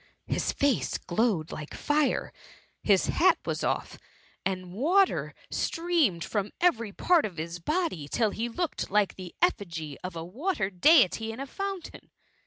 His 0.25 0.51
face 0.51 0.97
glowed 0.97 1.51
like 1.51 1.75
fire; 1.75 2.33
184 2.81 2.81
THK 2.81 2.83
MUMMY. 2.83 2.93
his 2.95 3.05
hat 3.19 3.37
was 3.45 3.63
off, 3.63 3.99
and 4.43 4.73
water 4.73 5.35
streamed 5.51 6.23
from 6.23 6.51
every 6.59 6.91
part 6.91 7.23
of 7.23 7.37
his 7.37 7.59
body 7.59 8.07
till 8.07 8.31
he 8.31 8.49
looked 8.49 8.89
like 8.89 9.13
the 9.13 9.35
effigy 9.43 9.99
of 10.03 10.15
a 10.15 10.25
water 10.25 10.71
deity 10.71 11.31
in 11.31 11.39
a 11.39 11.45
fountain. 11.45 12.09